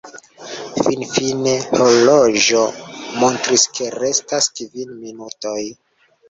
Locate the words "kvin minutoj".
4.63-5.61